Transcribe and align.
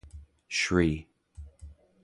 Shri. 0.47 1.07